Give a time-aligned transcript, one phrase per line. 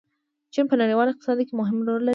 [0.53, 2.09] چین په نړیواله اقتصاد کې مهم رول لري.